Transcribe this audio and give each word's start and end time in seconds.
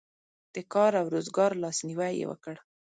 د 0.55 0.57
کار 0.73 0.91
او 1.01 1.05
روزګار 1.15 1.51
لاسنیوی 1.63 2.11
یې 2.19 2.25
وکړ. 2.31 2.55